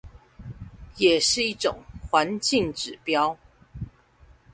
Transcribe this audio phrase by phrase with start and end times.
[0.97, 3.37] 也是一種環境指標